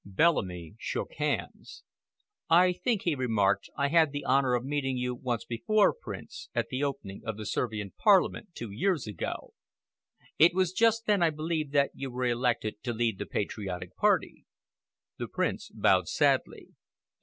Bellamy 0.03 0.73
shook 0.79 1.13
hands. 1.19 1.83
"I 2.49 2.73
think," 2.73 3.03
he 3.03 3.13
remarked, 3.13 3.69
"I 3.77 3.89
had 3.89 4.11
the 4.11 4.25
honor 4.25 4.55
of 4.55 4.65
meeting 4.65 4.97
you 4.97 5.13
once 5.13 5.45
before, 5.45 5.93
Prince, 5.93 6.49
at 6.55 6.69
the 6.69 6.83
opening 6.83 7.21
of 7.23 7.37
the 7.37 7.45
Servian 7.45 7.93
Parliament 7.95 8.55
two 8.55 8.71
years 8.71 9.05
ago. 9.05 9.53
It 10.39 10.55
was 10.55 10.73
just 10.73 11.05
then, 11.05 11.21
I 11.21 11.29
believe, 11.29 11.69
that 11.73 11.91
you 11.93 12.09
were 12.09 12.25
elected 12.25 12.81
to 12.81 12.93
lead 12.95 13.19
the 13.19 13.27
patriotic 13.27 13.95
party." 13.95 14.45
The 15.19 15.27
Prince 15.27 15.69
bowed 15.69 16.07
sadly. 16.07 16.69